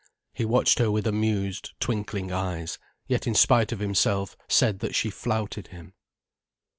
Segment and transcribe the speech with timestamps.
[0.33, 5.11] He watched her with amused, twinkling eyes, yet in spite of himself said that she
[5.11, 5.93] flouted him.